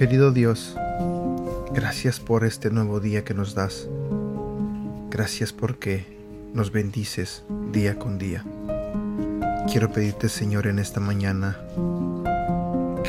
[0.00, 0.74] Querido Dios,
[1.74, 3.86] gracias por este nuevo día que nos das.
[5.10, 6.06] Gracias porque
[6.54, 8.42] nos bendices día con día.
[9.70, 11.58] Quiero pedirte, Señor, en esta mañana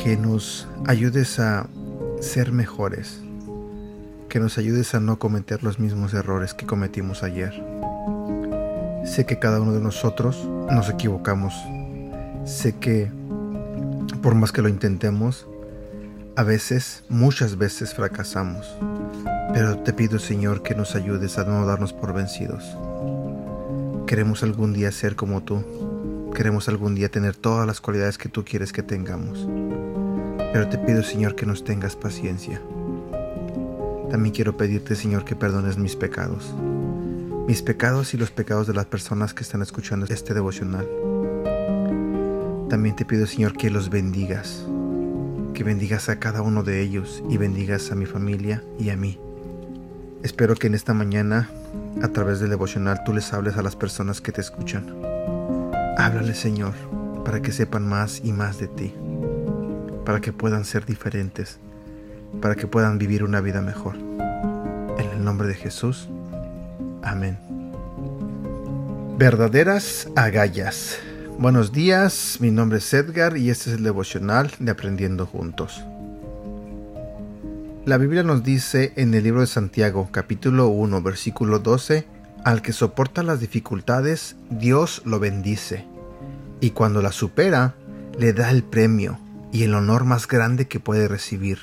[0.03, 1.67] que nos ayudes a
[2.19, 3.21] ser mejores,
[4.31, 7.51] que nos ayudes a no cometer los mismos errores que cometimos ayer.
[9.03, 11.53] Sé que cada uno de nosotros nos equivocamos.
[12.45, 13.11] Sé que
[14.23, 15.47] por más que lo intentemos,
[16.37, 18.73] a veces, muchas veces fracasamos,
[19.53, 22.63] pero te pido Señor que nos ayudes a no darnos por vencidos.
[24.07, 28.45] Queremos algún día ser como tú, queremos algún día tener todas las cualidades que tú
[28.45, 29.45] quieres que tengamos,
[30.53, 32.61] pero te pido Señor que nos tengas paciencia.
[34.11, 36.53] También quiero pedirte Señor que perdones mis pecados,
[37.47, 40.87] mis pecados y los pecados de las personas que están escuchando este devocional.
[42.69, 44.65] También te pido Señor que los bendigas
[45.53, 49.19] que bendigas a cada uno de ellos y bendigas a mi familia y a mí.
[50.23, 51.49] Espero que en esta mañana,
[52.01, 54.95] a través del devocional, tú les hables a las personas que te escuchan.
[55.97, 56.73] Háblale, Señor,
[57.25, 58.93] para que sepan más y más de ti,
[60.05, 61.59] para que puedan ser diferentes,
[62.39, 63.95] para que puedan vivir una vida mejor.
[64.97, 66.07] En el nombre de Jesús.
[67.03, 67.37] Amén.
[69.17, 70.97] Verdaderas agallas.
[71.37, 75.83] Buenos días, mi nombre es Edgar y este es el devocional de Aprendiendo Juntos.
[77.85, 82.05] La Biblia nos dice en el libro de Santiago capítulo 1 versículo 12,
[82.45, 85.85] al que soporta las dificultades, Dios lo bendice,
[86.59, 87.73] y cuando las supera,
[88.19, 89.19] le da el premio
[89.51, 91.57] y el honor más grande que puede recibir,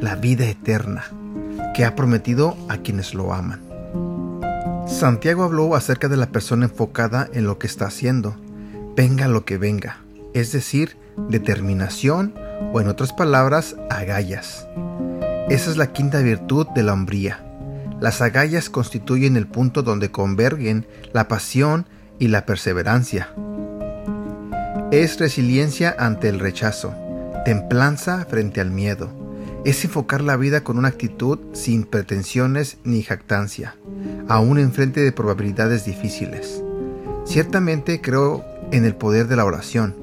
[0.00, 1.04] la vida eterna,
[1.74, 3.60] que ha prometido a quienes lo aman.
[4.86, 8.36] Santiago habló acerca de la persona enfocada en lo que está haciendo,
[8.96, 9.98] venga lo que venga,
[10.34, 10.96] es decir,
[11.28, 12.34] determinación
[12.72, 14.66] o en otras palabras, agallas.
[15.48, 17.44] Esa es la quinta virtud de la hombría.
[18.00, 21.86] Las agallas constituyen el punto donde convergen la pasión
[22.18, 23.28] y la perseverancia.
[24.90, 26.94] Es resiliencia ante el rechazo,
[27.44, 29.10] templanza frente al miedo.
[29.64, 33.76] Es enfocar la vida con una actitud sin pretensiones ni jactancia,
[34.28, 36.62] aún en frente de probabilidades difíciles.
[37.24, 39.94] Ciertamente creo en el poder de la oración.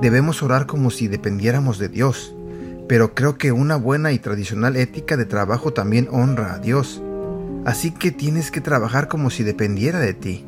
[0.00, 2.34] Debemos orar como si dependiéramos de Dios,
[2.88, 7.02] pero creo que una buena y tradicional ética de trabajo también honra a Dios.
[7.64, 10.44] Así que tienes que trabajar como si dependiera de ti.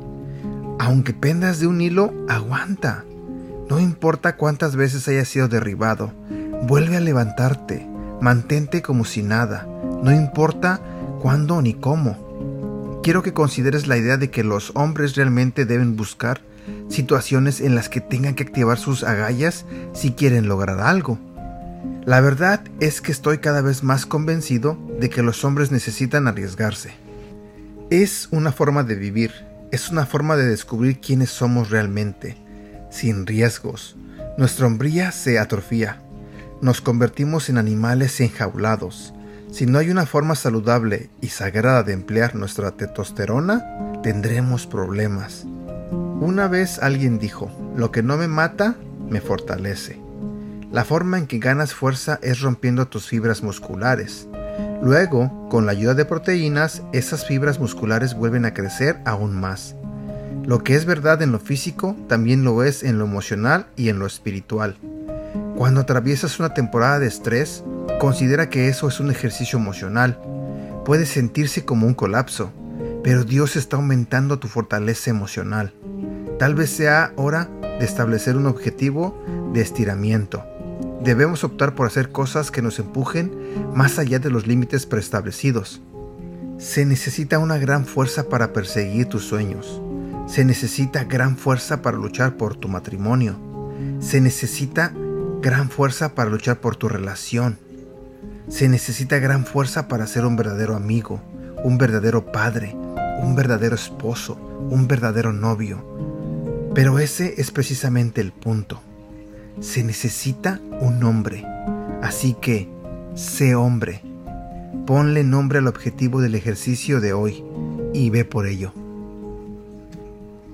[0.78, 3.05] Aunque pendas de un hilo, aguanta.
[3.71, 6.12] No importa cuántas veces hayas sido derribado,
[6.69, 7.88] vuelve a levantarte,
[8.21, 9.66] mantente como si nada,
[10.03, 10.81] no importa
[11.21, 13.00] cuándo ni cómo.
[13.03, 16.41] Quiero que consideres la idea de que los hombres realmente deben buscar
[16.88, 21.19] situaciones en las que tengan que activar sus agallas si quieren lograr algo.
[22.05, 26.94] La verdad es que estoy cada vez más convencido de que los hombres necesitan arriesgarse.
[27.91, 29.32] Es una forma de vivir,
[29.71, 32.37] es una forma de descubrir quiénes somos realmente,
[32.91, 33.97] sin riesgos.
[34.38, 36.00] Nuestra hombría se atrofía,
[36.61, 39.12] nos convertimos en animales enjaulados.
[39.50, 45.47] Si no hay una forma saludable y sagrada de emplear nuestra testosterona, tendremos problemas.
[46.21, 48.77] Una vez alguien dijo, lo que no me mata,
[49.09, 50.00] me fortalece.
[50.72, 54.28] La forma en que ganas fuerza es rompiendo tus fibras musculares.
[54.83, 59.77] Luego, con la ayuda de proteínas, esas fibras musculares vuelven a crecer aún más.
[60.44, 63.99] Lo que es verdad en lo físico, también lo es en lo emocional y en
[63.99, 64.77] lo espiritual.
[65.56, 67.65] Cuando atraviesas una temporada de estrés,
[67.99, 70.21] considera que eso es un ejercicio emocional.
[70.84, 72.53] Puede sentirse como un colapso,
[73.03, 75.72] pero Dios está aumentando tu fortaleza emocional.
[76.39, 79.19] Tal vez sea hora de establecer un objetivo
[79.55, 80.44] de estiramiento.
[81.03, 83.33] Debemos optar por hacer cosas que nos empujen
[83.75, 85.81] más allá de los límites preestablecidos.
[86.59, 89.81] Se necesita una gran fuerza para perseguir tus sueños.
[90.26, 93.38] Se necesita gran fuerza para luchar por tu matrimonio.
[94.00, 94.93] Se necesita
[95.41, 97.59] gran fuerza para luchar por tu relación.
[98.49, 101.21] Se necesita gran fuerza para ser un verdadero amigo,
[101.65, 102.75] un verdadero padre,
[103.21, 104.35] un verdadero esposo,
[104.71, 105.85] un verdadero novio,
[106.75, 108.81] pero ese es precisamente el punto.
[109.61, 111.43] Se necesita un nombre.
[112.03, 112.69] Así que,
[113.15, 114.03] sé hombre.
[114.87, 117.43] Ponle nombre al objetivo del ejercicio de hoy
[117.94, 118.75] y ve por ello.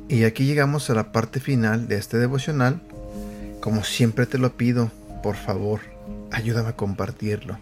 [0.09, 2.83] Y aquí llegamos a la parte final de este devocional.
[3.63, 4.91] Como siempre te lo pido,
[5.23, 5.83] por favor,
[6.33, 7.59] ayúdame a compartirlo.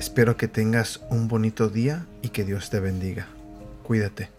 [0.00, 3.28] Espero que tengas un bonito día y que Dios te bendiga.
[3.84, 4.35] Cuídate.